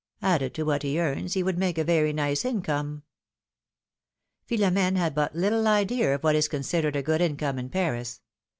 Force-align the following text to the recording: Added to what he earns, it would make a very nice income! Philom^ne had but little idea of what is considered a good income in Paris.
Added 0.23 0.55
to 0.55 0.63
what 0.63 0.81
he 0.81 0.99
earns, 0.99 1.35
it 1.35 1.43
would 1.43 1.59
make 1.59 1.77
a 1.77 1.83
very 1.83 2.11
nice 2.11 2.43
income! 2.43 3.03
Philom^ne 4.49 4.97
had 4.97 5.13
but 5.13 5.35
little 5.35 5.67
idea 5.67 6.15
of 6.15 6.23
what 6.23 6.35
is 6.35 6.47
considered 6.47 6.95
a 6.95 7.03
good 7.03 7.21
income 7.21 7.59
in 7.59 7.69
Paris. 7.69 8.19